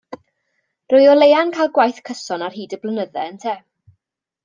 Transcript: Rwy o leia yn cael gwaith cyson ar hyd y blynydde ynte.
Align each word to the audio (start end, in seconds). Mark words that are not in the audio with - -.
Rwy 0.93 1.05
o 1.11 1.17
leia 1.19 1.43
yn 1.49 1.53
cael 1.59 1.71
gwaith 1.77 2.01
cyson 2.09 2.47
ar 2.49 2.59
hyd 2.59 2.77
y 2.79 2.83
blynydde 2.87 3.31
ynte. 3.35 3.59